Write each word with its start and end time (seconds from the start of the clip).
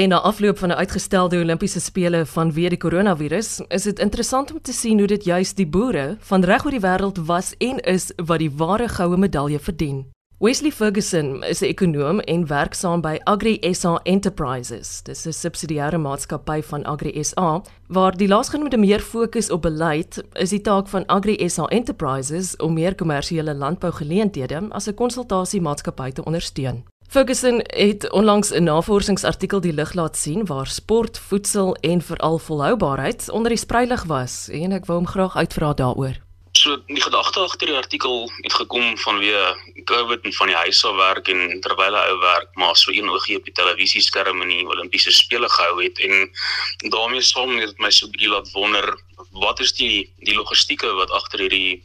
En 0.00 0.08
na 0.08 0.20
afloop 0.20 0.58
van 0.58 0.68
'n 0.68 0.72
uitgestelde 0.72 1.38
Olimpiese 1.38 1.80
spele 1.80 2.26
vanweë 2.26 2.68
die 2.68 2.78
koronavirus, 2.78 3.60
is 3.68 3.82
dit 3.82 3.98
interessant 3.98 4.52
om 4.52 4.60
te 4.62 4.72
sien 4.72 4.98
hoe 4.98 5.06
dit 5.06 5.24
juis 5.24 5.54
die 5.54 5.66
boere 5.66 6.16
van 6.18 6.44
reg 6.44 6.64
oor 6.64 6.70
die 6.70 6.80
wêreld 6.80 7.18
was 7.24 7.54
en 7.58 7.78
is 7.78 8.12
wat 8.16 8.38
die 8.38 8.50
ware 8.50 8.88
goue 8.88 9.16
medalje 9.16 9.58
verdien. 9.58 10.06
Wesley 10.38 10.70
Ferguson 10.70 11.42
is 11.42 11.60
'n 11.60 11.64
ekonoom 11.64 12.20
en 12.20 12.46
werk 12.46 12.74
saam 12.74 13.00
by 13.00 13.18
Agri 13.24 13.58
SA 13.72 14.00
Enterprises. 14.02 15.02
Dis 15.02 15.26
'n 15.26 15.32
subsidiêre 15.32 15.98
maatskappy 15.98 16.62
van 16.62 16.84
Agri 16.84 17.24
SA 17.24 17.62
waar 17.88 18.16
die 18.16 18.28
laasgenoemde 18.28 18.78
meer 18.78 19.00
fokus 19.00 19.50
op 19.50 19.62
beleid 19.62 20.22
is 20.32 20.50
die 20.50 20.60
taak 20.60 20.88
van 20.88 21.06
Agri 21.06 21.48
SA 21.48 21.64
Enterprises 21.64 22.56
om 22.56 22.72
meer 22.72 22.94
kommersiële 22.94 23.54
landbougeleenthede 23.54 24.68
as 24.70 24.86
'n 24.86 24.94
konsultasiemaatskappy 24.94 26.10
te 26.12 26.24
ondersteun. 26.24 26.84
Ferguson 27.10 27.60
het 27.66 28.10
onlangs 28.10 28.50
'n 28.50 28.62
navorsingsartikel 28.62 29.60
die 29.60 29.72
lig 29.72 29.92
laat 29.92 30.16
sien 30.16 30.46
waar 30.46 30.66
sport, 30.66 31.18
voedsel 31.18 31.74
en 31.74 32.02
veral 32.02 32.38
volhoubaarheid 32.38 33.30
onder 33.30 33.48
die 33.48 33.58
spreilig 33.58 34.02
was 34.02 34.48
en 34.48 34.72
ek 34.72 34.86
wou 34.86 34.98
hom 34.98 35.06
graag 35.06 35.36
uitvra 35.36 35.72
daaroor. 35.74 36.14
So 36.52 36.76
die 36.86 37.02
gedagte 37.02 37.40
agter 37.40 37.66
die 37.66 37.76
artikel 37.76 38.30
het 38.42 38.52
gekom 38.52 38.96
vanweë 38.98 39.42
COVID 39.84 40.22
en 40.22 40.32
van 40.32 40.46
die 40.46 40.56
huis 40.56 40.84
af 40.84 40.96
werk 40.96 41.28
en 41.28 41.60
terwyl 41.60 41.94
hy 41.98 42.04
ou 42.12 42.18
werk 42.20 42.54
maar 42.54 42.76
so 42.76 42.92
een 42.92 43.10
oogie 43.10 43.36
op 43.36 43.44
die 43.44 43.58
televisieskerm 43.58 44.42
in 44.42 44.48
die 44.48 44.66
Olimpiese 44.66 45.10
spele 45.10 45.48
gehou 45.48 45.82
het 45.82 45.98
en 45.98 46.30
daarmee 46.78 47.22
saam 47.22 47.58
het 47.58 47.78
my 47.78 47.90
so 47.90 48.06
'n 48.06 48.10
bietjie 48.10 48.30
laat 48.30 48.52
wonder 48.52 48.86
wat 49.30 49.60
is 49.60 49.72
die 49.72 50.14
die 50.18 50.34
logistieke 50.34 50.94
wat 50.94 51.10
agter 51.10 51.38
hierdie 51.40 51.82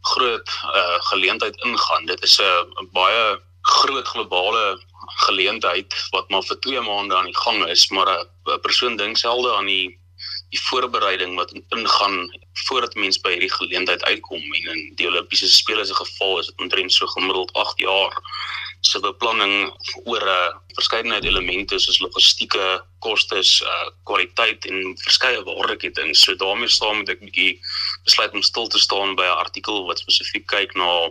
groot 0.00 0.48
uh, 0.48 1.00
geleentheid 1.00 1.56
ingaan. 1.64 2.06
Dit 2.06 2.22
is 2.22 2.40
'n 2.40 2.88
baie 2.92 3.40
groot 3.82 4.08
globale 4.08 4.64
geleentheid 5.26 5.94
wat 6.14 6.30
maar 6.30 6.44
vir 6.48 6.58
2 6.66 6.80
maande 6.88 7.16
aan 7.16 7.30
die 7.30 7.40
gang 7.44 7.64
is, 7.66 7.88
maar 7.90 8.08
'n 8.10 8.60
persoon 8.60 8.96
dink 8.96 9.16
selde 9.16 9.54
aan 9.56 9.70
die 9.72 9.98
die 10.54 10.60
voorbereiding 10.62 11.34
wat 11.36 11.52
ingaan 11.74 12.30
voordat 12.66 12.94
mens 12.94 13.18
by 13.20 13.32
hierdie 13.34 13.52
geleentheid 13.52 14.04
uitkom 14.04 14.42
en 14.58 14.68
in 14.72 14.82
die 14.98 15.08
Olimpiese 15.08 15.48
spele 15.50 15.84
se 15.84 15.94
geval 15.94 16.38
is 16.38 16.46
dit 16.46 16.62
omtrent 16.62 16.92
so 16.92 17.06
gemiddeld 17.06 17.52
8 17.52 17.78
jaar 17.78 18.14
se 18.86 19.00
beplanning 19.02 19.70
oor 20.04 20.22
'n 20.22 20.28
uh, 20.28 20.54
verskeidenheid 20.78 21.24
elemente 21.24 21.78
soos 21.78 21.98
logistieke, 22.04 22.66
kostes, 22.98 23.60
uh, 23.62 23.88
kwaliteit 24.08 24.66
en 24.70 24.94
verskeie 25.02 25.42
waardeketting. 25.44 26.14
So 26.16 26.34
daarmee 26.34 26.68
saam 26.68 27.00
moet 27.00 27.12
ek 27.14 27.24
bietjie 27.24 27.60
besluit 28.04 28.32
om 28.32 28.42
stil 28.42 28.68
te 28.68 28.78
staan 28.78 29.16
by 29.16 29.26
'n 29.26 29.42
artikel 29.44 29.84
wat 29.88 30.02
spesifiek 30.04 30.46
kyk 30.46 30.74
na 30.74 31.10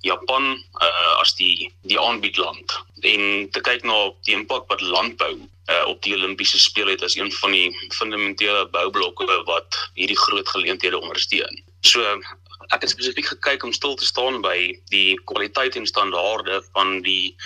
Japan 0.00 0.44
uh, 0.82 1.14
as 1.20 1.34
die 1.34 1.72
die 1.82 2.00
aanbiedland 2.00 2.78
en 3.02 3.50
te 3.50 3.60
kyk 3.60 3.84
na 3.84 4.12
die 4.26 4.34
impak 4.34 4.68
wat 4.68 4.80
landbou 4.80 5.34
uh, 5.70 5.84
op 5.86 6.02
die 6.02 6.14
Olimpiese 6.14 6.58
spele 6.58 6.90
het 6.94 7.02
as 7.02 7.16
een 7.16 7.32
van 7.32 7.52
die 7.52 7.70
fundamentele 7.98 8.66
boublokke 8.74 9.42
wat 9.46 9.78
hierdie 9.94 10.18
groot 10.18 10.48
geleenthede 10.48 10.98
ondersteun. 10.98 11.62
So 11.80 12.02
ek 12.74 12.82
het 12.84 12.90
spesifiek 12.90 13.28
gekyk 13.30 13.64
om 13.64 13.72
stil 13.72 13.94
te 13.96 14.06
staan 14.06 14.40
by 14.44 14.56
die 14.92 15.16
kwaliteit 15.30 15.76
en 15.76 15.86
standaarde 15.86 16.62
van 16.72 17.00
die 17.06 17.36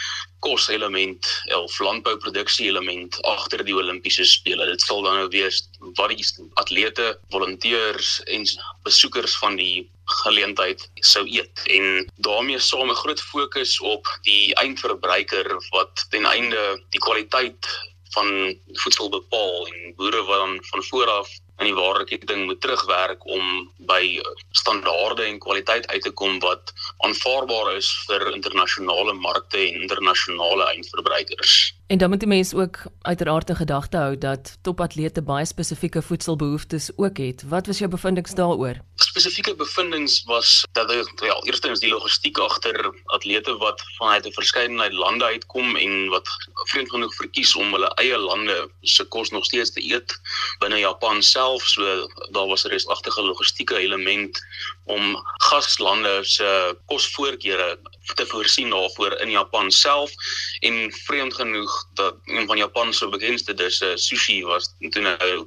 koselement 0.41 1.27
of 1.57 1.79
landbouproduksie 1.79 2.69
element 2.69 3.19
agter 3.29 3.65
die 3.65 3.77
Olimpiese 3.77 4.25
spele. 4.25 4.67
Dit 4.71 4.85
sal 4.85 5.03
dan 5.05 5.21
nou 5.21 5.29
wees 5.33 5.63
wat 5.99 6.15
die 6.15 6.25
atlete, 6.63 7.13
volonteurs 7.35 8.21
en 8.27 8.47
besoekers 8.89 9.37
van 9.43 9.57
die 9.61 9.89
geleentheid 10.23 10.89
sou 11.07 11.23
eet 11.29 11.63
en 11.71 12.07
daarmee 12.25 12.59
saam 12.59 12.91
'n 12.91 13.03
groot 13.03 13.21
fokus 13.21 13.79
op 13.81 14.09
die 14.23 14.55
eindverbruiker 14.55 15.47
wat 15.71 16.07
ten 16.11 16.25
einde 16.25 16.83
die 16.91 17.01
kwaliteit 17.01 17.69
van 18.15 18.57
voedsel 18.83 19.09
bepaal 19.09 19.67
en 19.67 19.95
boere 19.97 20.23
wat 20.27 20.39
dan 20.43 20.59
van 20.71 20.83
vooraf 20.83 21.31
in 21.61 21.69
die 21.69 21.77
waardeketting 21.77 22.47
moet 22.49 22.61
terugwerk 22.61 23.27
om 23.27 23.69
by 23.89 24.21
standaarde 24.57 25.27
en 25.29 25.39
kwaliteit 25.39 25.87
uit 25.93 26.03
te 26.03 26.13
kom 26.17 26.39
wat 26.41 26.73
aanvaarbaar 27.05 27.75
is 27.77 27.91
vir 28.09 28.31
internasionale 28.33 29.13
markte 29.13 29.61
en 29.67 29.83
internasionale 29.85 30.71
eindverbruikers. 30.73 31.75
En 31.91 31.99
dan 31.99 32.11
moet 32.11 32.23
die 32.23 32.29
mens 32.29 32.55
ook 32.55 32.83
uiteraard 33.03 33.51
in 33.51 33.57
gedagte 33.57 33.97
hou 33.97 34.19
dat 34.19 34.57
topatlete 34.63 35.23
baie 35.23 35.45
spesifieke 35.45 36.03
voedselbehoeftes 36.03 36.91
ook 36.97 37.19
het. 37.19 37.43
Wat 37.49 37.67
was 37.67 37.79
jou 37.79 37.91
bevindinge 37.91 38.35
daaroor? 38.35 38.81
Spesifieke 39.21 39.55
bevindinge 39.55 40.23
was 40.25 40.65
dat 40.73 40.89
die 40.89 41.27
ja, 41.27 41.35
eerstens 41.45 41.83
die 41.83 41.91
logistiek 41.91 42.39
agter 42.41 42.79
atlete 43.13 43.53
wat 43.61 43.83
vanuit 43.99 44.27
'n 44.27 44.33
verskeidenheid 44.33 44.93
lande 44.93 45.25
uitkom 45.25 45.77
en 45.77 46.09
wat 46.09 46.29
vreemd 46.71 46.91
genoeg 46.91 47.15
verkies 47.15 47.53
om 47.55 47.73
hulle 47.77 47.91
eie 48.01 48.17
lande 48.17 48.71
se 48.81 49.05
kos 49.05 49.31
nog 49.31 49.45
steeds 49.45 49.73
te 49.77 49.85
eet 49.85 50.17
binne 50.59 50.79
Japan 50.79 51.23
self. 51.23 51.69
So 51.69 52.09
daar 52.33 52.47
was 52.47 52.65
'n 52.65 52.73
resagtige 52.73 53.23
logistieke 53.23 53.77
element 53.77 54.41
om 54.85 55.17
gaslande 55.51 56.21
se 56.25 56.77
kosvoorkeure 56.87 57.79
te 58.15 58.27
voorsien 58.27 58.71
daarvoor 58.71 59.13
in 59.21 59.31
Japan 59.31 59.71
self 59.71 60.13
en 60.61 60.93
vreemd 60.93 61.35
genoeg 61.35 61.85
dat 61.95 62.17
een 62.25 62.47
van 62.47 62.57
Japan 62.57 62.93
se 62.93 63.09
bekendste 63.09 63.55
disse 63.55 63.93
sushi 63.97 64.43
was 64.45 64.75
toe 64.91 65.03
nou 65.03 65.47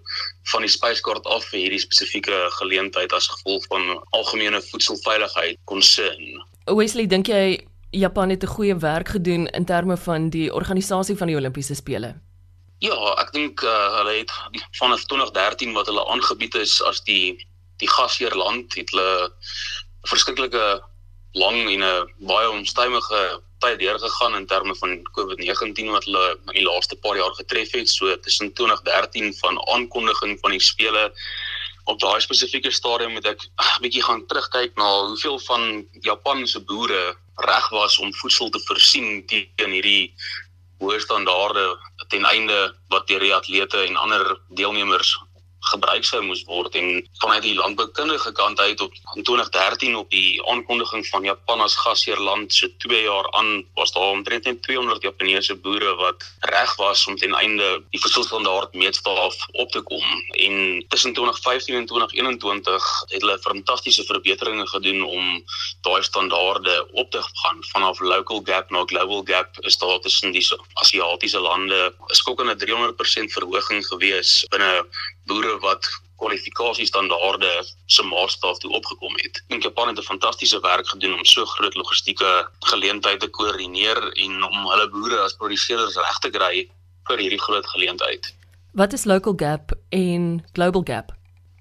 van 0.53 0.61
die 0.61 0.71
spyskaart 0.71 1.25
af 1.25 1.45
vir 1.51 1.59
hierdie 1.59 1.83
spesifieke 1.83 2.39
geleentheid 2.59 3.13
as 3.13 3.27
gevolg 3.27 3.65
van 3.67 3.99
algemene 4.09 4.61
voedselveiligheid 4.61 5.59
concern. 5.65 6.43
Wesley, 6.65 7.07
dink 7.07 7.27
jy 7.27 7.67
Japan 7.91 8.29
het 8.29 8.43
'n 8.43 8.55
goeie 8.55 8.75
werk 8.75 9.07
gedoen 9.07 9.47
in 9.47 9.65
terme 9.65 9.97
van 9.97 10.29
die 10.29 10.53
organisasie 10.53 11.17
van 11.17 11.27
die 11.27 11.35
Olimpiese 11.35 11.75
spele? 11.75 12.15
Ja, 12.79 12.95
ek 13.21 13.31
dink 13.31 13.61
uh, 13.61 13.97
hulle 13.97 14.17
het 14.17 14.31
vanaf 14.71 15.05
2013 15.05 15.73
wat 15.73 15.85
hulle 15.85 16.05
aangebied 16.05 16.55
is 16.55 16.81
as 16.83 17.03
die 17.03 17.47
die 17.83 17.91
gasheerland 17.91 18.75
het 18.79 18.91
hulle 18.93 19.31
verskriklike 20.09 20.65
lang 21.33 21.59
en 21.69 21.83
'n 21.83 22.27
baie 22.29 22.49
onstuimige 22.49 23.21
tyd 23.63 23.79
deurgegaan 23.79 24.35
in 24.35 24.45
terme 24.45 24.75
van 24.75 24.99
COVID-19 25.17 25.89
wat 25.95 26.05
hulle 26.05 26.25
in 26.51 26.57
die 26.59 26.67
laaste 26.67 26.95
paar 26.95 27.17
jaar 27.17 27.33
getref 27.39 27.71
het. 27.71 27.89
So 27.89 28.19
tussen 28.19 28.53
2013 28.53 29.33
van 29.41 29.59
aankondiging 29.73 30.37
van 30.41 30.51
die 30.51 30.61
spele 30.61 31.11
op 31.85 31.99
daai 31.99 32.21
spesifieke 32.21 32.71
stadium 32.71 33.11
moet 33.15 33.25
ek 33.25 33.41
'n 33.43 33.81
bietjie 33.81 34.03
gaan 34.03 34.25
terugkyk 34.27 34.75
na 34.75 34.89
hoeveel 35.07 35.39
van 35.39 35.87
Japan 36.01 36.47
se 36.47 36.59
boere 36.59 37.15
reg 37.35 37.69
was 37.69 37.97
om 37.97 38.13
voedsel 38.13 38.49
te 38.49 38.61
voorsien 38.67 39.25
teen 39.27 39.71
hierdie 39.71 40.13
hoë 40.79 40.99
standaarde 40.99 41.65
ten 42.07 42.25
einde 42.25 42.75
wat 42.87 43.07
deur 43.07 43.19
die 43.19 43.35
atlete 43.35 43.83
en 43.87 43.95
ander 43.95 44.39
deelnemers 44.49 45.17
gebruik 45.71 46.05
sou 46.05 46.21
moes 46.23 46.43
word 46.49 46.75
en 46.75 47.07
vanuit 47.21 47.43
die 47.43 47.55
landboukundige 47.55 48.31
kant 48.31 48.59
uit 48.59 48.81
op 48.81 48.93
in 49.15 49.23
2013 49.23 49.95
op 49.95 50.09
die 50.09 50.43
aankondiging 50.51 51.07
van 51.07 51.23
Japan 51.23 51.61
as 51.61 51.75
gasheerland 51.75 52.53
so 52.53 52.67
2 52.77 53.03
jaar 53.03 53.31
aan 53.31 53.65
was 53.73 53.91
daar 53.91 54.11
omtrent 54.11 54.61
200 54.61 55.01
Japaneese 55.01 55.55
boere 55.55 55.95
wat 55.95 56.23
reg 56.39 56.75
was 56.75 57.07
om 57.07 57.17
ten 57.17 57.33
einde 57.33 57.83
die 57.89 57.99
voedselstandaard 57.99 58.73
meetstaaf 58.73 59.35
op 59.51 59.71
te 59.71 59.81
kom. 59.81 60.03
En 60.29 60.85
tussen 60.87 61.13
2015 61.13 61.75
en 61.75 61.85
2021 61.85 62.89
het 63.07 63.21
hulle 63.21 63.39
fantastiese 63.39 64.03
verbeteringe 64.03 64.67
gedoen 64.67 65.03
om 65.03 65.43
daai 65.81 66.03
standaarde 66.03 66.87
op 66.91 67.11
te 67.11 67.21
gaan. 67.21 67.63
Vanaf 67.71 67.99
local 67.99 68.41
gap 68.43 68.69
na 68.69 68.83
global 68.85 69.23
gap 69.25 69.59
is 69.59 69.77
daar 69.77 69.99
tussen 69.99 70.31
die 70.31 70.45
Asiatiese 70.73 71.39
lande 71.39 71.93
'n 72.09 72.15
skokkende 72.15 72.55
300% 72.55 73.31
verhoging 73.31 73.85
gewees 73.87 74.45
binne 74.49 74.85
boere 75.25 75.52
wat 75.59 75.87
kwalifikasiestandaarde 76.17 77.51
se 77.85 78.03
maatstaaf 78.03 78.57
toe 78.57 78.71
opgekom 78.71 79.15
het. 79.15 79.43
En 79.47 79.59
Japan 79.59 79.87
het 79.87 79.97
'n 79.99 80.11
fantastiese 80.11 80.59
werk 80.59 80.87
gedoen 80.87 81.13
om 81.13 81.25
so 81.25 81.45
groot 81.45 81.75
logistieke 81.75 82.49
geleenthede 82.59 83.17
te 83.17 83.27
koördineer 83.27 84.11
en 84.11 84.43
om 84.43 84.69
hulle 84.69 84.89
boere 84.89 85.19
as 85.19 85.35
produseerders 85.35 85.95
reg 85.95 86.17
te 86.19 86.29
kry 86.29 86.69
vir 87.03 87.17
hierdie 87.17 87.41
groot 87.41 87.67
geleentheid. 87.67 88.33
Wat 88.71 88.93
is 88.93 89.03
local 89.03 89.33
gap 89.35 89.71
en 89.89 90.45
global 90.53 90.81
gap? 90.85 91.11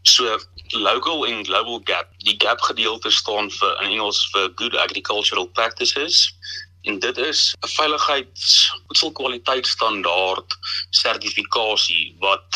So 0.02 0.38
local 0.68 1.26
en 1.26 1.44
global 1.44 1.80
gap, 1.84 2.08
die 2.16 2.34
gap 2.38 2.60
gedeelte 2.60 3.10
staan 3.10 3.50
vir 3.50 3.82
in 3.82 3.90
Engels 3.90 4.28
vir 4.32 4.52
good 4.54 4.76
agricultural 4.76 5.46
practices 5.46 6.34
en 6.82 6.98
dit 6.98 7.18
is 7.18 7.54
'n 7.60 7.68
veiligheids 7.68 8.72
voedselkwaliteitstandaard 8.86 10.56
sertifikasie 10.90 12.16
wat 12.18 12.48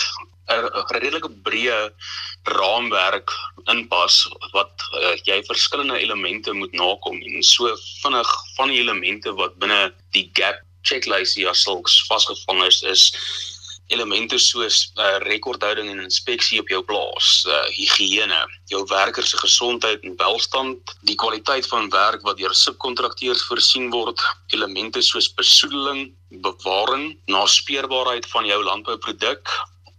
redelike 0.95 1.31
breë 1.47 1.79
raamwerk 2.55 3.33
inpas 3.73 4.21
wat 4.53 4.87
uh, 4.95 5.15
jy 5.27 5.41
verskillende 5.49 5.99
elemente 5.99 6.53
moet 6.53 6.73
nakom 6.73 7.19
en 7.19 7.43
so 7.43 7.73
vinnig 8.03 8.31
van 8.57 8.71
die 8.71 8.81
elemente 8.85 9.35
wat 9.41 9.59
binne 9.59 9.91
die 10.15 10.31
gap 10.39 10.63
checklist 10.87 11.35
hier 11.35 11.55
sulks 11.55 11.99
vasgevang 12.07 12.63
is 12.69 12.83
is 12.87 13.11
elemente 13.87 14.39
soos 14.39 14.93
uh, 14.99 15.19
rekordhouding 15.23 15.91
en 15.91 16.03
inspeksie 16.03 16.59
op 16.59 16.71
jou 16.71 16.81
plaas, 16.89 17.29
uh, 17.47 17.61
higiëne, 17.77 18.39
jou 18.73 18.83
werkers 18.91 19.31
se 19.31 19.39
gesondheid 19.39 20.03
en 20.07 20.17
welstand, 20.19 20.95
die 21.07 21.15
kwaliteit 21.23 21.69
van 21.71 21.87
werk 21.95 22.25
wat 22.27 22.41
deur 22.41 22.55
subkontrakteurs 22.55 23.45
voorsien 23.47 23.87
word, 23.95 24.23
elemente 24.55 25.03
soos 25.07 25.31
besoedeling, 25.39 26.09
bewaring, 26.43 27.13
naspeurbaarheid 27.31 28.27
van 28.35 28.51
jou 28.51 28.59
landbouproduk, 28.67 29.55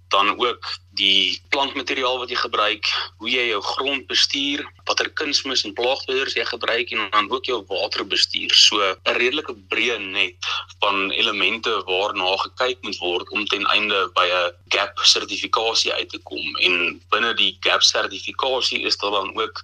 dan 0.08 0.40
ook 0.40 0.66
die 0.98 1.42
plantmateriaal 1.54 2.18
wat 2.18 2.32
jy 2.32 2.38
gebruik, 2.40 2.90
hoe 3.22 3.30
jy 3.30 3.44
jou 3.52 3.60
grond 3.62 4.08
bestuur, 4.10 4.64
watter 4.88 5.10
kunsmis 5.20 5.64
en 5.68 5.76
plaagdooders 5.78 6.38
jy 6.38 6.46
gebruik 6.48 6.92
en 6.96 7.04
dan 7.14 7.30
ook 7.32 7.46
jou 7.46 7.60
waterbestuur. 7.70 8.54
So 8.56 8.82
'n 8.82 9.18
redelike 9.20 9.54
breë 9.74 10.00
net 10.00 10.50
van 10.80 11.12
elemente 11.12 11.84
waarna 11.86 12.38
gekyk 12.46 12.82
moet 12.82 12.98
word 12.98 13.30
om 13.30 13.46
ten 13.46 13.66
einde 13.76 14.10
by 14.16 14.26
'n 14.26 14.54
GAP 14.74 15.00
sertifikasie 15.04 15.94
uit 15.94 16.10
te 16.10 16.20
kom. 16.24 16.56
En 16.58 17.02
binne 17.10 17.34
die 17.34 17.58
GAP 17.60 17.84
sertifikasie 17.84 18.82
is 18.82 18.98
daar 18.98 19.12
dan 19.12 19.38
ook 19.38 19.64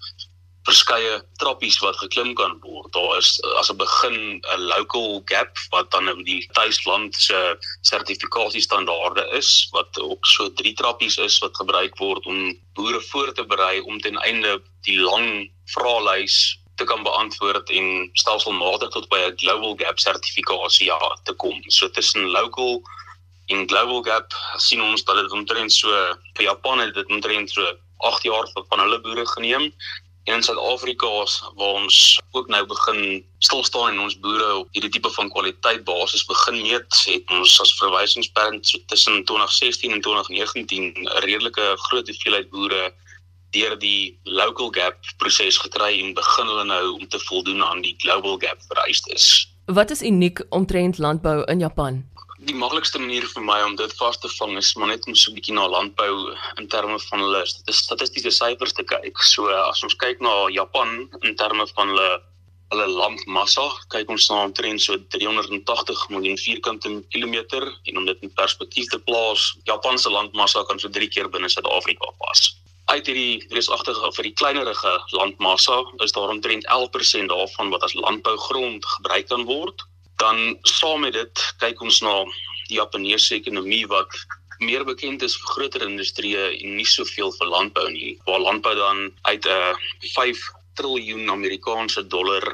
verskeie 0.68 1.20
trappies 1.42 1.78
wat 1.84 1.98
geklim 2.00 2.32
kan 2.40 2.56
word. 2.64 2.92
Daar 2.96 3.18
is 3.18 3.36
as 3.60 3.70
'n 3.72 3.78
begin 3.78 4.42
'n 4.56 4.62
local 4.74 5.22
gap 5.26 5.58
wat 5.72 5.92
dan 5.92 6.06
nou 6.06 6.24
die 6.24 6.48
tuisland 6.54 7.16
se 7.16 7.58
sertifikasiestandaarde 7.82 9.28
is 9.32 9.68
wat 9.72 10.00
ook 10.00 10.26
so 10.26 10.54
drie 10.54 10.74
trappies 10.74 11.18
is 11.18 11.40
wat 11.40 11.56
gebruik 11.56 11.98
word 11.98 12.26
om 12.26 12.58
boere 12.74 13.02
voor 13.02 13.34
te 13.34 13.46
berei 13.46 13.82
om 13.82 14.00
ten 14.00 14.18
einde 14.18 14.62
die 14.82 15.00
lang 15.00 15.52
vraelys 15.66 16.60
te 16.76 16.84
kan 16.84 17.04
beantwoord 17.04 17.70
en 17.70 18.10
stelselmatig 18.14 18.90
tot 18.90 19.10
by 19.10 19.20
'n 19.20 19.38
global 19.38 19.76
gap 19.76 20.00
sertifikasie 20.00 20.86
ja 20.86 21.20
te 21.24 21.34
kom. 21.34 21.62
So 21.68 21.90
tussen 21.90 22.32
local 22.32 22.82
en 23.48 23.68
global 23.68 24.02
gap 24.02 24.34
sien 24.58 24.82
ons 24.82 25.04
dat 25.04 25.16
dit 25.16 25.32
omtrent 25.32 25.74
so 25.74 25.90
vir 26.36 26.44
Japan 26.44 26.80
het 26.80 26.94
dit 26.94 27.08
omtrent 27.08 27.50
so 27.50 27.78
8 27.98 28.24
jaar 28.24 28.48
van 28.70 28.80
hulle 28.80 29.00
boere 29.02 29.28
geneem 29.28 29.72
En 29.72 29.74
in 30.24 30.44
Suid-Afrika 30.44 31.08
waar 31.56 31.74
ons 31.82 32.20
ook 32.32 32.48
nou 32.48 32.66
begin 32.66 33.26
stil 33.44 33.64
staan 33.64 33.92
en 33.92 34.00
ons 34.00 34.20
boere 34.20 34.50
op 34.62 34.68
hierdie 34.72 34.92
tipe 34.92 35.12
van 35.12 35.30
kwaliteit 35.30 35.84
basis 35.84 36.26
begin 36.26 36.62
meet, 36.62 37.00
het 37.06 37.34
ons 37.36 37.60
as 37.62 37.76
verwysingspunt 37.82 38.68
so 38.68 38.80
tussen 38.88 39.24
2016 39.28 39.92
en 39.92 40.02
2019 40.02 40.94
'n 40.96 41.08
redelike 41.28 41.66
groot 41.88 42.08
hoeveelheid 42.08 42.50
boere 42.50 42.94
deur 43.52 43.78
die 43.80 44.18
local 44.24 44.72
gap 44.72 44.98
proses 45.18 45.58
gekry 45.58 46.00
en 46.00 46.14
begin 46.14 46.48
hulle 46.48 46.66
nou 46.66 46.94
om 46.94 47.08
te 47.08 47.20
voldoen 47.20 47.64
aan 47.64 47.82
die 47.82 47.96
global 47.98 48.38
gap 48.38 48.58
vereistes. 48.68 49.48
Wat 49.66 49.92
is 49.92 50.02
uniek 50.02 50.42
omtrent 50.50 50.98
landbou 50.98 51.44
in 51.44 51.60
Japan? 51.60 52.04
Die 52.48 52.56
maklikste 52.58 53.00
manier 53.00 53.26
vir 53.32 53.44
my 53.46 53.56
om 53.64 53.76
dit 53.80 53.94
vas 54.00 54.18
te 54.20 54.30
vang 54.38 54.58
is 54.60 54.74
maar 54.80 54.90
net 54.92 55.06
om 55.08 55.16
so 55.16 55.32
'n 55.32 55.36
bietjie 55.38 55.56
na 55.56 55.68
landbou 55.68 56.36
in 56.60 56.68
terme 56.68 57.00
van 57.00 57.20
hulle 57.20 57.42
statistiese 57.46 58.32
syfers 58.32 58.74
te 58.74 58.84
kyk. 58.84 59.18
So 59.24 59.48
as 59.48 59.84
ons 59.84 59.96
kyk 59.96 60.20
na 60.20 60.50
Japan 60.50 61.10
in 61.22 61.36
terme 61.36 61.66
van 61.76 61.88
hulle 61.88 62.22
hulle 62.72 62.88
landmassa, 62.88 63.70
kyk 63.94 64.10
ons 64.10 64.30
na 64.30 64.44
omtrent 64.44 64.82
so 64.82 64.98
380 64.98 66.10
miljoen 66.10 66.38
vierkante 66.38 66.90
kilometer 67.10 67.64
en 67.86 67.98
om 67.98 68.06
dit 68.06 68.18
in 68.24 68.34
perspektief 68.34 68.90
te 68.90 69.00
plaas, 69.00 69.56
Japan 69.66 69.98
se 69.98 70.10
landmassa 70.10 70.64
kan 70.64 70.80
so 70.80 70.90
3 70.90 71.08
keer 71.08 71.30
binne 71.30 71.50
Suid-Afrika 71.50 72.12
pas. 72.18 72.56
Uit 72.86 73.06
hierdie 73.06 73.46
reusagtige 73.52 74.12
vir 74.16 74.24
die 74.24 74.34
kleinerige 74.34 74.94
landmassa 75.12 75.84
is 76.04 76.12
daar 76.12 76.30
omtrent 76.30 76.66
11% 76.66 77.30
daarvan 77.30 77.70
wat 77.70 77.84
as 77.84 77.94
landbougrond 77.94 78.86
gebruik 78.86 79.28
kan 79.28 79.46
word 79.46 79.86
dan 80.24 80.58
saam 80.70 81.04
met 81.06 81.18
dit 81.18 81.44
kyk 81.62 81.82
ons 81.84 82.00
na 82.06 82.16
die 82.70 82.80
Japaneese 82.80 83.36
ekonomie 83.36 83.86
wat 83.92 84.18
meer 84.64 84.86
bekend 84.88 85.24
is 85.28 85.36
vir 85.42 85.54
groter 85.56 85.86
industrieë 85.88 86.44
en 86.54 86.76
nie 86.80 86.88
soveel 86.88 87.34
vir 87.38 87.50
landbou 87.52 87.88
nie. 87.92 88.14
Waar 88.28 88.44
landbou 88.48 88.76
dan 88.80 89.10
uit 89.30 89.46
'n 89.46 89.50
uh, 89.50 89.74
5 90.16 90.46
triljoen 90.80 91.30
Amerikaanse 91.30 92.08
dollar 92.08 92.46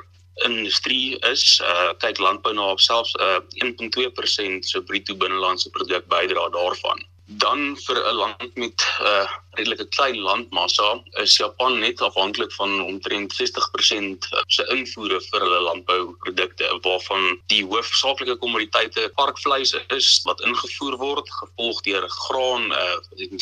industrie 0.48 1.20
is, 1.32 1.60
uh, 1.64 1.92
kyk 2.00 2.20
landbou 2.20 2.54
na 2.54 2.72
op 2.72 2.80
selfs 2.80 3.14
uh, 3.20 3.40
1.2% 3.66 4.72
se 4.72 4.82
bruto 4.82 5.16
binnelandse 5.16 5.70
produk 5.76 6.08
bydra 6.08 6.50
daarvan 6.56 7.09
dan 7.38 7.78
vir 7.78 7.98
'n 8.10 8.16
land 8.16 8.56
met 8.56 8.74
'n 8.82 9.06
uh, 9.06 9.30
redelike 9.58 9.88
klein 9.96 10.18
landmassa 10.18 11.04
is 11.22 11.38
Japan 11.38 11.80
net 11.80 12.02
afhanklik 12.02 12.52
van 12.54 12.82
omtrent 12.82 13.34
60% 13.34 14.30
se 14.48 14.66
invoere 14.76 15.22
vir 15.22 15.40
hulle 15.40 15.60
landbouprodukte 15.62 16.80
waarvan 16.82 17.42
die 17.48 17.64
hoofsaaklike 17.66 18.36
kommoditeite 18.36 19.12
varkvleis 19.16 19.76
is 19.98 20.22
wat 20.24 20.42
ingevoer 20.42 20.98
word 20.98 21.30
gevolg 21.30 21.82
deur 21.82 22.10
graan 22.10 22.72
uh, 22.72 22.98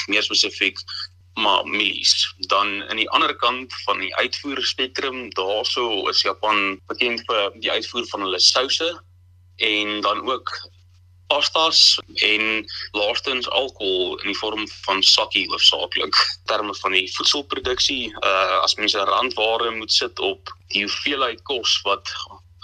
meer 0.07 0.24
spesifiek 0.24 0.80
maar 1.38 1.63
mielies 1.66 2.33
dan 2.51 2.83
aan 2.90 3.00
die 3.00 3.10
ander 3.10 3.36
kant 3.36 3.74
van 3.86 4.00
die 4.00 4.16
uitvoer 4.16 4.63
spektrum 4.66 5.30
daarso 5.30 6.10
is 6.10 6.22
Japan 6.22 6.80
bekend 6.88 7.24
vir 7.30 7.51
die 7.56 7.72
uitvoer 7.72 8.07
van 8.12 8.22
hulle 8.22 8.40
souse 8.40 8.90
en 9.56 10.01
dan 10.01 10.28
ook 10.28 10.51
pastas 11.27 12.00
en 12.24 12.65
laastens 12.91 13.50
alkohol 13.50 14.18
in 14.21 14.31
die 14.31 14.39
vorm 14.39 14.65
van 14.85 15.03
sakkie 15.03 15.45
hoofsaaklik. 15.51 16.15
Terme 16.45 16.75
van 16.81 16.95
die 16.95 17.07
voedselproduksie, 17.15 18.13
uh 18.24 18.63
as 18.63 18.75
mense 18.79 19.06
randware 19.12 19.71
moet 19.71 19.91
sit 19.91 20.19
op 20.19 20.53
die 20.74 20.83
hoeveelheid 20.85 21.44
kos 21.44 21.79
wat 21.88 22.12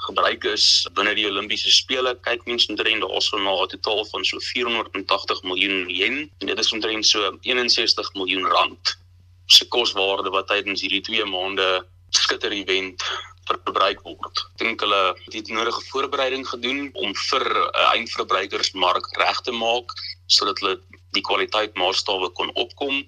gebruik 0.07 0.43
is 0.43 0.65
binne 0.97 1.13
die 1.15 1.27
Olimpiese 1.29 1.71
spele, 1.71 2.15
kyk 2.27 2.43
mense 2.49 2.71
omtrent 2.71 3.05
daarso 3.05 3.39
na 3.39 3.53
'n 3.63 3.71
totaal 3.75 4.05
van 4.11 4.25
so 4.25 4.39
480 4.39 5.43
miljoen 5.43 5.89
yen 5.89 6.17
en 6.39 6.47
dit 6.47 6.59
is 6.59 6.71
omtrent 6.71 7.05
so 7.07 7.37
61 7.41 8.13
miljoen 8.13 8.47
rand 8.55 8.97
se 9.45 9.67
koswaarde 9.67 10.29
wat 10.29 10.47
tydens 10.47 10.81
hierdie 10.81 11.01
2 11.01 11.25
maande 11.25 11.85
skitter 12.09 12.51
event 12.51 13.03
verbruik 13.49 14.01
word. 14.07 14.41
Ek 14.53 14.57
dink 14.63 14.83
hulle 14.85 15.01
het 15.31 15.45
die 15.45 15.55
nodige 15.55 15.81
voorbereiding 15.89 16.45
gedoen 16.47 16.89
om 16.93 17.15
vir 17.29 17.43
'n 17.43 17.69
uh, 17.69 17.87
eindverbruikersmark 17.95 19.05
reg 19.21 19.41
te 19.41 19.51
maak 19.51 19.91
sodat 20.27 20.59
hulle 20.59 20.79
die 21.13 21.21
kwaliteit 21.21 21.75
maatstawwe 21.77 22.29
kon 22.37 22.49
opkom 22.57 23.03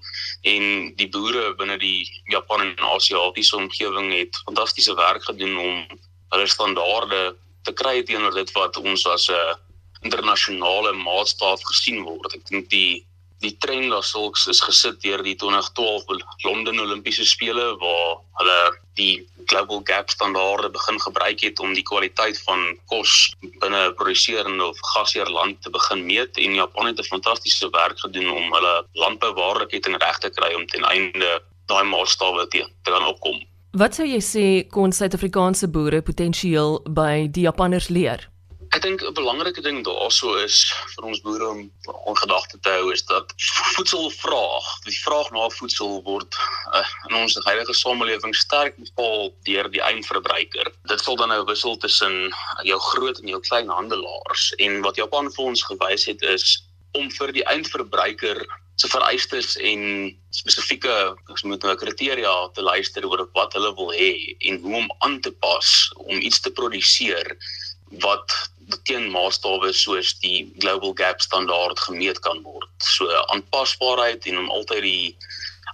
en 0.52 0.64
die 1.00 1.10
boere 1.10 1.56
binne 1.60 1.78
die 1.82 2.06
Japan 2.30 2.62
en 2.62 2.90
Asiatiese 2.94 3.58
omgewing 3.58 4.12
het 4.14 4.42
fantastiese 4.46 4.96
werk 4.96 5.24
gedoen 5.24 5.58
om 5.58 5.76
hulle 6.36 6.48
standaarde 6.48 7.36
te 7.66 7.74
kry 7.74 8.04
teenoor 8.04 8.36
dit 8.36 8.52
wat 8.58 8.78
ons 8.78 9.08
as 9.08 9.30
'n 9.30 9.58
internasionale 10.06 10.92
maatstaaf 10.94 11.62
gesien 11.64 12.04
word. 12.04 12.36
Ek 12.36 12.46
dink 12.50 12.70
die 12.70 13.06
die 13.44 13.56
trend 13.60 13.92
daar 13.92 14.04
sulks 14.04 14.48
is 14.48 14.62
gesit 14.64 15.02
deur 15.04 15.24
die 15.24 15.36
2012 15.36 16.04
Londen 16.44 16.80
Olimpiese 16.80 17.26
spele 17.26 17.76
waar 17.82 18.20
hulle 18.40 18.60
die 19.00 19.28
global 19.46 19.82
gap 19.84 20.10
standaarde 20.10 20.70
begin 20.74 21.00
gebruik 21.02 21.42
het 21.44 21.60
om 21.60 21.74
die 21.78 21.84
kwaliteit 21.84 22.40
van 22.48 22.64
kos 22.92 23.34
binne 23.62 23.82
'n 23.90 23.96
produserende 23.96 24.66
of 24.66 24.78
gasheer 24.94 25.30
land 25.30 25.62
te 25.62 25.70
begin 25.70 26.06
meet 26.06 26.38
en 26.38 26.56
Japan 26.62 26.86
het 26.86 27.00
'n 27.00 27.12
fantastiese 27.14 27.70
werk 27.70 28.00
gedoen 28.00 28.30
om 28.30 28.54
hulle 28.54 28.76
landbouwaardeketting 28.94 29.98
reg 30.04 30.18
te 30.18 30.30
kry 30.30 30.54
om 30.54 30.68
ten 30.68 30.84
einde 30.84 31.42
daai 31.66 31.84
maatstawwe 31.84 32.48
te 32.48 32.66
kan 32.84 33.06
opkom. 33.06 33.42
Wat 33.72 33.96
sou 33.96 34.08
jy 34.08 34.22
sê 34.24 34.68
kon 34.72 34.92
Suid-Afrikaanse 34.92 35.68
boere 35.68 36.02
potensieel 36.02 36.80
by 36.88 37.28
die 37.28 37.42
Japanners 37.42 37.90
leer? 37.90 38.30
Ek 38.76 38.84
dink 38.84 39.04
'n 39.08 39.16
belangrike 39.16 39.62
ding 39.64 39.78
daarso 39.88 40.34
is 40.44 40.58
vir 40.94 41.06
ons 41.08 41.22
boere 41.24 41.48
om 41.48 41.60
in 42.12 42.18
gedagte 42.20 42.58
te 42.60 42.72
hou 42.74 42.92
is 42.92 43.04
dat 43.08 43.32
voedselvraag, 43.76 44.66
die 44.84 44.96
vraag 45.00 45.30
na 45.32 45.46
voedsel 45.58 46.02
word 46.04 46.36
uh, 46.76 46.82
in 47.08 47.16
ons 47.22 47.38
huidige 47.46 47.76
samelewing 47.80 48.36
sterk 48.36 48.76
bepaal 48.76 49.32
deur 49.48 49.70
die 49.72 49.80
eindverbruiker. 49.80 50.68
Dit 50.92 51.04
sal 51.06 51.16
dan 51.22 51.32
nou 51.32 51.46
wissel 51.48 51.78
tussen 51.80 52.36
jou 52.68 52.80
groot 52.92 53.22
en 53.22 53.32
jou 53.32 53.40
klein 53.48 53.72
handelaars 53.72 54.50
en 54.68 54.82
wat 54.84 55.00
Japan 55.00 55.32
vir 55.32 55.46
ons 55.54 55.64
gewys 55.72 56.04
het 56.12 56.26
is 56.36 56.58
om 57.00 57.08
vir 57.20 57.32
die 57.38 57.46
eindverbruiker 57.54 58.44
se 58.76 58.90
vereistes 58.92 59.56
en 59.56 60.12
spesifieke 60.36 60.98
ons 61.32 61.46
moet 61.48 61.64
nou 61.64 61.78
kriteria 61.80 62.34
te 62.52 62.66
luister 62.66 63.08
oor 63.08 63.24
wat 63.40 63.56
hulle 63.56 63.72
wil 63.80 63.96
hê 63.96 64.36
en 64.52 64.60
hoe 64.66 64.76
om 64.82 64.92
aan 65.08 65.22
te 65.24 65.32
pas 65.32 65.72
om 65.96 66.20
iets 66.20 66.44
te 66.44 66.52
produseer 66.52 67.32
wat 68.04 68.36
teen 68.84 69.10
maatstawwe 69.12 69.74
soos 69.74 70.14
die 70.20 70.54
global 70.60 70.94
gap 70.94 71.22
standaard 71.22 71.80
gemeet 71.80 72.20
kan 72.26 72.42
word. 72.44 72.70
So 72.84 73.10
aanpasbaarheid 73.34 74.26
en 74.26 74.38
om 74.38 74.50
altyd 74.50 74.84
die 74.86 75.18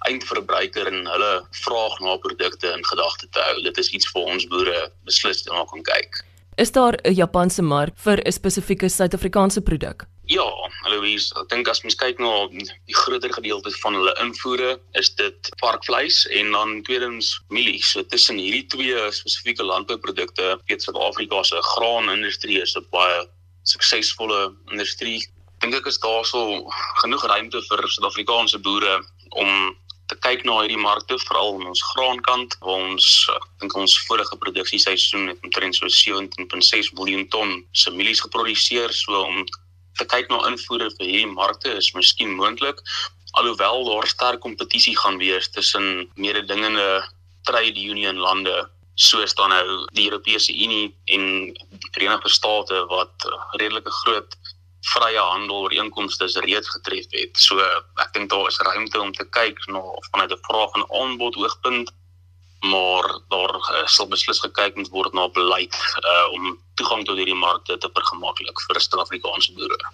eindverbruiker 0.09 0.89
en 0.89 1.05
hulle 1.05 1.31
vraag 1.63 1.99
na 2.01 2.17
produkte 2.17 2.71
in 2.73 2.85
gedagte 2.85 3.29
te 3.29 3.43
hou. 3.45 3.61
Dit 3.67 3.77
is 3.77 3.91
iets 3.93 4.09
vir 4.13 4.33
ons 4.33 4.47
boere 4.53 4.87
beslis 5.05 5.43
te 5.43 5.53
maak 5.53 5.73
om 5.75 5.83
kyk. 5.85 6.23
Is 6.57 6.71
daar 6.71 6.97
'n 7.03 7.13
Japanse 7.13 7.61
mark 7.61 7.93
vir 7.97 8.21
'n 8.25 8.31
spesifieke 8.31 8.89
Suid-Afrikaanse 8.89 9.61
produk? 9.61 10.05
Ja, 10.31 10.47
Louise, 10.87 11.33
ek 11.35 11.49
dink 11.51 11.67
as 11.67 11.81
mens 11.83 11.97
kyk 11.99 12.21
na 12.23 12.31
die 12.55 12.95
groter 12.95 13.33
gedeelte 13.35 13.73
van 13.81 13.97
hulle 13.99 14.13
invoere, 14.23 14.77
is 14.99 15.09
dit 15.19 15.49
varkvleis 15.59 16.23
en 16.39 16.53
dan 16.55 16.77
tweedens 16.87 17.33
mielies. 17.51 17.89
So 17.91 18.05
tussen 18.07 18.39
hierdie 18.39 18.63
twee 18.71 19.03
spesifieke 19.11 19.67
landbouprodukte, 19.67 20.55
weet 20.71 20.87
Suid-Afrika 20.87 21.43
se 21.43 21.59
graanindustrie 21.73 22.61
is 22.63 22.77
'n 22.79 22.87
baie 22.95 23.27
suksesvolle 23.67 24.55
industrie 24.71 25.19
dink 25.61 25.77
ek 25.77 25.87
is 25.91 25.99
daar 26.01 26.25
so 26.25 26.65
genoeg 27.03 27.23
ruimte 27.29 27.61
vir 27.67 27.83
Suid-Afrikaanse 27.85 28.59
boere 28.65 28.97
om 29.37 29.75
te 30.09 30.17
kyk 30.25 30.41
na 30.47 30.57
hierdie 30.59 30.79
markte 30.81 31.15
veral 31.21 31.53
aan 31.55 31.69
ons 31.71 31.83
graankant 31.93 32.57
waar 32.65 32.81
ons 32.89 33.09
dink 33.61 33.75
ons 33.79 33.93
vorige 34.07 34.39
produksieseisoen 34.41 35.29
het 35.31 35.45
omtrent 35.45 35.77
so 35.77 35.91
17.6 35.97 36.91
miljoen 36.97 37.27
ton 37.35 37.53
se 37.83 37.93
mielies 37.93 38.23
geproduseer 38.25 38.91
so 38.97 39.21
om 39.21 39.45
te 39.45 39.60
kyk 40.05 40.29
na 40.29 40.47
invoere 40.47 40.89
vir 40.97 41.07
hierdie 41.07 41.33
markte 41.33 41.73
is 41.77 41.93
miskien 41.93 42.35
moontlik 42.35 42.81
alhoewel 43.31 43.85
daar 43.85 44.07
sterk 44.07 44.39
kompetisie 44.39 44.97
gaan 44.97 45.17
wees 45.17 45.49
tussen 45.49 46.09
mededingende 46.15 47.03
trade 47.43 47.79
union 47.79 48.17
lande 48.17 48.69
soos 48.95 49.33
dan 49.33 49.49
nou 49.49 49.85
die 49.95 50.09
Europese 50.09 50.53
Unie 50.53 50.91
en 51.05 51.53
die 51.53 51.91
Verenigde 51.91 52.29
State 52.29 52.85
wat 52.91 53.27
redelike 53.57 53.91
groot 54.03 54.35
vrye 54.91 55.21
handel 55.21 55.65
ooreenkomste 55.65 56.27
reeds 56.45 56.69
getref 56.73 57.05
het. 57.13 57.37
So 57.37 57.61
ek 58.01 58.13
dink 58.13 58.29
daar 58.29 58.47
is 58.49 58.59
ruimte 58.65 58.99
om 58.99 59.13
te 59.13 59.25
kyk 59.37 59.59
na 59.67 59.81
vanuit 60.11 60.31
'n 60.31 60.45
vraag 60.47 60.71
en 60.75 60.85
aanbod 61.01 61.35
hoogtepunt, 61.35 61.91
maar 62.61 63.07
daar 63.33 63.55
uh, 63.57 63.85
sal 63.89 64.07
beslis 64.07 64.41
gekyk 64.43 64.75
moet 64.77 64.91
word 64.93 65.13
na 65.17 65.27
beleid 65.33 65.77
uh, 66.01 66.27
om 66.35 66.57
toegang 66.79 67.05
tot 67.05 67.17
hierdie 67.17 67.37
markte 67.37 67.77
te 67.77 67.89
vergemaklik 67.93 68.61
vir 68.67 68.81
Suid-Afrikaanse 68.81 69.55
boere. 69.57 69.93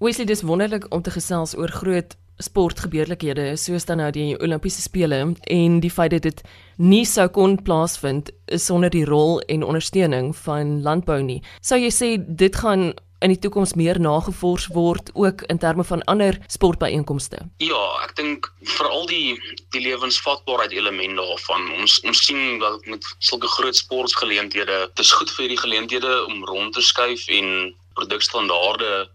Wesley, 0.00 0.26
dis 0.26 0.42
wonderlik 0.42 0.86
om 0.90 1.02
te 1.02 1.12
gesels 1.14 1.54
oor 1.58 1.70
groot 1.70 2.16
sportgebeurlikhede 2.40 3.56
soos 3.60 3.84
dan 3.84 4.00
nou 4.00 4.08
die 4.14 4.32
Olimpiese 4.40 4.80
spele 4.80 5.20
en 5.52 5.80
die 5.84 5.92
feit 5.92 6.14
dat 6.14 6.24
dit 6.24 6.42
nie 6.80 7.04
sou 7.04 7.28
kon 7.28 7.58
plaasvind 7.62 8.30
sonder 8.56 8.90
die 8.90 9.04
rol 9.04 9.40
en 9.52 9.66
ondersteuning 9.66 10.32
van 10.46 10.80
landbou 10.82 11.20
nie. 11.22 11.40
Sou 11.60 11.78
jy 11.80 11.92
sê 11.92 12.14
dit 12.18 12.56
gaan 12.56 12.94
in 13.20 13.34
die 13.34 13.38
toekoms 13.38 13.74
meer 13.76 14.00
nagevors 14.00 14.66
word 14.72 15.10
ook 15.14 15.44
in 15.52 15.58
terme 15.58 15.84
van 15.84 16.02
ander 16.12 16.38
sportbyeenkomste? 16.48 17.42
Ja, 17.60 17.82
ek 18.04 18.16
dink 18.16 18.48
veral 18.76 19.06
die 19.10 19.36
die 19.74 19.84
lewensvatbaarheid 19.84 20.72
element 20.72 21.20
daarvan. 21.20 21.68
Ons 21.80 22.00
ons 22.08 22.24
sien 22.26 22.58
dat 22.62 22.86
met 22.86 23.04
sulke 23.18 23.50
groot 23.58 23.76
sportgeleenthede, 23.76 24.82
dit 24.88 25.04
is 25.04 25.12
goed 25.12 25.32
vir 25.36 25.52
die 25.52 25.60
geleenthede 25.60 26.12
om 26.26 26.44
rond 26.48 26.74
te 26.74 26.84
skuif 26.84 27.26
en 27.28 27.72
produkstandaarde 27.98 29.08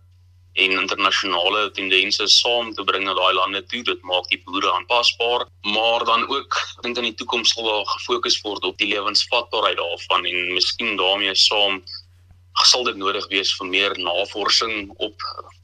en 0.55 0.71
internasionale 0.71 1.71
tendense 1.75 2.27
saam 2.31 2.71
te 2.73 2.83
bring 2.87 3.03
na 3.03 3.13
daai 3.17 3.33
lande 3.35 3.61
toe. 3.71 3.81
Dit 3.83 4.01
maak 4.07 4.29
die 4.31 4.39
boere 4.45 4.71
aanpasbaar, 4.71 5.47
maar 5.67 6.05
dan 6.07 6.23
ook 6.29 6.55
dink 6.85 7.01
in 7.01 7.09
die 7.09 7.17
toekoms 7.19 7.51
sal 7.55 7.67
daar 7.67 7.85
gefokus 7.97 8.39
word 8.45 8.63
op 8.63 8.77
die 8.79 8.93
lewensvatbaarheid 8.93 9.81
daarvan 9.81 10.29
en 10.29 10.53
miskien 10.53 10.95
daarmee 11.01 11.35
saam 11.35 11.81
sal 12.63 12.83
dit 12.87 12.95
nodig 12.95 13.27
wees 13.29 13.51
vir 13.57 13.67
meer 13.67 13.97
navorsing 13.99 14.91
op 14.97 15.21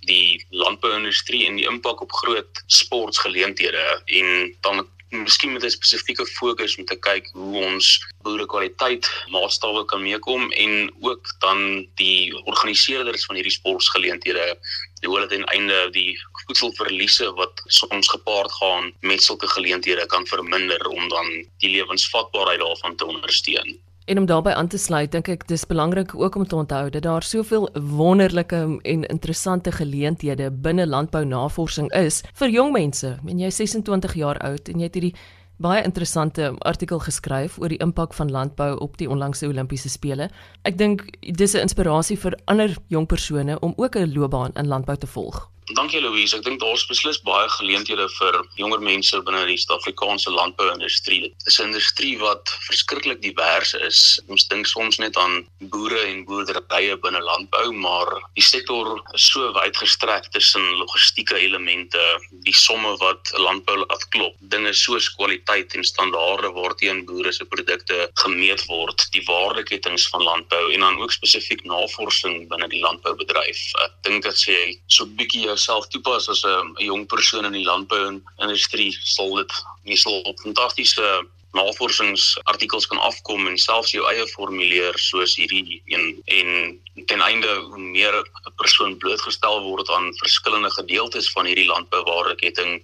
die 0.09 0.43
landbouindustrie 0.49 1.45
en 1.47 1.55
die 1.55 1.67
impak 1.69 2.01
op 2.01 2.11
groot 2.11 2.63
sportgeleenthede 2.67 3.85
en 4.05 4.51
dan 4.61 4.83
miskien 5.11 5.53
met 5.53 5.63
'n 5.63 5.69
spesifieke 5.69 6.25
fokus 6.25 6.77
om 6.77 6.85
te 6.85 6.95
kyk 6.95 7.27
hoe 7.33 7.63
ons 7.63 7.87
boere 8.23 8.45
kwaliteit 8.45 9.09
maatstawwe 9.27 9.85
kan 9.85 10.03
meekom 10.03 10.51
en 10.51 10.93
ook 11.01 11.33
dan 11.39 11.87
die 11.95 12.31
organiseerders 12.45 13.25
van 13.25 13.35
hierdie 13.35 13.57
sportgeleenthede 13.59 14.57
die 15.01 15.09
hulle 15.09 15.27
ten 15.27 15.43
einde 15.45 15.89
die 15.91 16.15
voedselverliese 16.45 17.31
wat 17.33 17.61
soms 17.65 18.07
gepaard 18.07 18.51
gaan 18.51 18.93
met 18.99 19.23
sulke 19.23 19.47
geleenthede 19.47 20.05
kan 20.05 20.27
verminder 20.27 20.87
om 20.87 21.09
dan 21.09 21.27
die 21.57 21.69
lewensvatbaarheid 21.75 22.59
daarvan 22.59 22.95
te 22.95 23.05
ondersteun. 23.05 23.79
En 24.05 24.17
om 24.17 24.25
daarbey 24.25 24.53
aan 24.53 24.67
te 24.67 24.77
sluit, 24.77 25.11
dink 25.11 25.27
ek 25.29 25.43
dis 25.47 25.65
belangrik 25.69 26.15
ook 26.17 26.35
om 26.35 26.47
te 26.47 26.55
onthou 26.55 26.89
dat 26.89 27.03
daar 27.05 27.23
soveel 27.23 27.69
wonderlike 27.73 28.61
en 28.81 29.03
interessante 29.03 29.71
geleenthede 29.71 30.51
binne 30.51 30.87
landbounavorsing 30.87 31.91
is 31.93 32.23
vir 32.33 32.49
jong 32.49 32.73
mense. 32.73 33.13
En 33.25 33.39
jy 33.39 33.51
is 33.53 33.61
26 33.61 34.17
jaar 34.17 34.41
oud 34.41 34.73
en 34.73 34.81
jy 34.81 34.89
het 34.89 34.97
hierdie 34.97 35.13
baie 35.61 35.83
interessante 35.85 36.49
artikel 36.65 36.99
geskryf 36.99 37.59
oor 37.61 37.69
die 37.69 37.81
impak 37.85 38.15
van 38.17 38.33
landbou 38.33 38.73
op 38.81 38.97
die 38.97 39.09
onlangse 39.09 39.45
Olimpiese 39.45 39.89
spele. 39.93 40.31
Ek 40.65 40.77
dink 40.77 41.05
dis 41.21 41.53
'n 41.53 41.61
inspirasie 41.69 42.17
vir 42.17 42.39
ander 42.45 42.75
jong 42.87 43.05
persone 43.05 43.59
om 43.59 43.73
ook 43.77 43.95
'n 43.95 44.13
loopbaan 44.13 44.51
in 44.55 44.67
landbou 44.67 44.97
te 44.97 45.07
volg. 45.07 45.51
Dankie 45.75 46.01
Louise. 46.01 46.35
Ek 46.35 46.43
dink 46.43 46.59
daar's 46.59 46.83
beslis 46.89 47.19
baie 47.23 47.47
geleenthede 47.53 48.07
vir 48.17 48.37
jonger 48.59 48.81
mense 48.83 49.19
binne 49.23 49.43
die 49.47 49.57
Suid-Afrikaanse 49.61 50.31
landbouindustrie. 50.33 51.21
Dit 51.29 51.47
is 51.47 51.59
'n 51.59 51.69
industrie 51.69 52.17
wat 52.19 52.51
verskriklik 52.67 53.21
divers 53.21 53.73
is. 53.73 54.19
Ons 54.27 54.47
dink 54.47 54.67
soms 54.67 54.97
net 54.97 55.15
aan 55.17 55.45
boere 55.71 56.01
en 56.07 56.25
boerderye 56.25 56.97
binne 56.97 57.21
landbou, 57.21 57.71
maar 57.71 58.09
die 58.35 58.43
sektor 58.43 58.99
is 59.13 59.29
so 59.31 59.51
wyd 59.53 59.77
gestrek 59.77 60.27
tussen 60.31 60.65
logistieke 60.81 61.37
elemente, 61.37 62.01
die 62.43 62.55
somme 62.55 62.97
wat 62.97 63.31
landbou 63.37 63.77
laat 63.77 64.03
klop, 64.09 64.35
dinge 64.41 64.73
soos 64.73 65.07
kwaliteit 65.15 65.75
en 65.75 65.83
standaarde 65.83 66.51
waarteen 66.51 67.05
boere 67.05 67.31
se 67.31 67.45
produkte 67.45 68.09
gemeet 68.15 68.65
word, 68.65 69.07
die 69.11 69.23
waardeketings 69.25 70.09
van 70.09 70.23
landbou 70.23 70.73
en 70.73 70.79
dan 70.79 71.01
ook 71.01 71.11
spesifiek 71.11 71.63
navorsing 71.63 72.49
binne 72.49 72.67
die 72.67 72.81
landboubedryf. 72.81 73.61
Ek 73.85 73.91
dink 74.03 74.23
dat 74.23 74.35
sê 74.35 74.75
so 74.87 75.05
'n 75.05 75.15
bietjie 75.15 75.60
jouself 75.61 75.87
toepas 75.87 76.29
as 76.29 76.43
'n 76.43 76.73
jong 76.77 77.05
persoon 77.07 77.45
in 77.45 77.53
die 77.53 77.65
landbouindustrie, 77.65 78.97
sal 79.03 79.35
dit 79.35 79.51
jy 79.83 79.95
sal 79.95 80.21
op 80.21 80.39
fantastiese 80.39 81.27
navorsingsartikels 81.53 82.87
kan 82.87 82.97
afkom 82.97 83.47
en 83.47 83.57
selfs 83.57 83.91
jou 83.91 84.05
eie 84.07 84.25
formuleer 84.27 84.97
soos 84.97 85.35
hierdie 85.35 85.81
een 85.85 86.21
en 86.25 86.79
ten 87.05 87.21
einde 87.21 87.47
hoe 87.47 87.79
meer 87.79 88.13
'n 88.15 88.53
persoon 88.55 88.97
blootgestel 88.97 89.61
word 89.61 89.89
aan 89.89 90.13
verskillende 90.23 90.71
gedeeltes 90.71 91.31
van 91.31 91.45
hierdie 91.45 91.67
landbouwaardeketting 91.67 92.83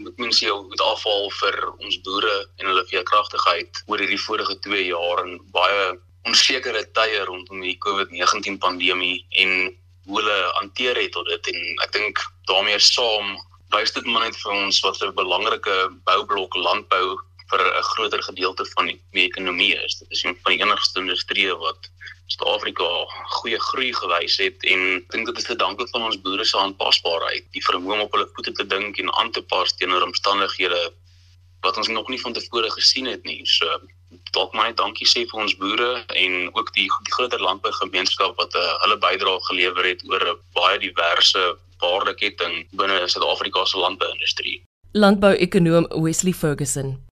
moet 0.05 0.19
mens 0.21 0.43
jou 0.45 0.57
moet 0.69 0.83
afval 0.85 1.31
vir 1.41 1.57
ons 1.71 2.01
boere 2.05 2.35
en 2.61 2.69
hulle 2.69 2.85
veerkragtigheid 2.91 3.83
oor 3.87 4.03
hierdie 4.03 4.21
vorige 4.27 4.59
2 4.67 4.83
jaar 4.91 5.23
en 5.25 5.39
baie 5.55 5.87
onsekere 6.29 6.85
tye 6.99 7.23
rondom 7.25 7.63
die 7.65 7.79
COVID-19 7.85 8.59
pandemie 8.61 9.25
en 9.43 9.55
hoe 10.09 10.21
hulle 10.21 10.39
hanteer 10.59 11.01
het 11.01 11.15
tot 11.17 11.29
dit. 11.33 11.53
En 11.55 11.85
ek 11.87 11.95
dink 11.97 12.21
daarmee 12.51 12.81
saam 12.81 13.37
wys 13.73 13.93
dit 13.97 14.05
maar 14.09 14.27
net 14.27 14.37
vir 14.43 14.53
ons 14.53 14.81
wat 14.85 15.01
'n 15.05 15.17
belangrike 15.17 15.77
boublok 16.05 16.57
landbou 16.57 17.17
vir 17.51 17.61
'n 17.65 17.83
groter 17.83 18.23
gedeelte 18.23 18.65
van 18.75 18.87
die, 18.87 19.01
die 19.13 19.25
ekonomie 19.25 19.75
is. 19.85 19.99
Dit 19.99 20.11
is 20.11 20.23
een 20.25 20.37
van 20.43 20.53
die 20.53 20.63
enigste 20.65 21.01
industrieë 21.01 21.57
wat 21.59 21.91
Suid-Afrika 22.29 22.87
goeie 23.41 23.59
groei 23.71 23.93
gewys 23.95 24.37
het 24.37 24.65
en 24.69 25.05
dink 25.13 25.27
dit 25.27 25.39
is 25.39 25.45
te 25.49 25.57
danke 25.57 25.87
van 25.93 26.03
ons 26.09 26.21
boere 26.21 26.45
se 26.45 26.59
aanpasbaarheid, 26.61 27.47
die 27.57 27.65
vermoë 27.65 27.95
om 27.95 28.01
op 28.05 28.13
hulle 28.17 28.29
voete 28.35 28.53
te 28.53 28.67
dink 28.67 28.99
en 28.99 29.13
aan 29.15 29.33
te 29.33 29.43
pas 29.43 29.73
teenoor 29.73 30.05
omstandighede 30.05 30.93
wat 31.65 31.77
ons 31.77 31.89
nog 31.89 32.09
nie 32.09 32.21
van 32.21 32.37
tevore 32.37 32.71
gesien 32.71 33.07
het 33.07 33.25
nie. 33.25 33.41
So 33.47 33.81
dalk 34.37 34.53
maar 34.53 34.69
net 34.69 34.77
dankie 34.77 35.09
sê 35.09 35.25
vir 35.31 35.41
ons 35.41 35.57
boere 35.57 36.05
en 36.15 36.53
ook 36.53 36.75
die 36.77 36.87
die 36.87 37.17
groter 37.17 37.41
landbougemeenskap 37.41 38.37
wat 38.37 38.55
uh, 38.55 38.69
hulle 38.85 39.01
bydrae 39.01 39.41
gelewer 39.49 39.85
het 39.85 40.05
oor 40.11 40.29
'n 40.35 40.39
baie 40.53 40.79
diverse 40.79 41.57
waardeketting 41.81 42.69
binne 42.77 43.09
Suid-Afrika 43.09 43.65
se 43.65 43.79
landbouindustrie. 43.79 44.63
Landbou-ekonoom 44.93 45.87
Wesley 46.05 46.33
Ferguson 46.33 47.08